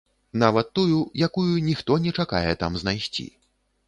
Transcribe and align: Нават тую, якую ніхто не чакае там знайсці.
Нават 0.43 0.69
тую, 0.77 1.01
якую 1.27 1.61
ніхто 1.67 1.97
не 2.05 2.13
чакае 2.23 2.53
там 2.65 2.79
знайсці. 2.85 3.27